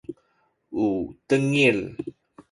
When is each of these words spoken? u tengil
u 0.85 0.87
tengil 1.27 1.79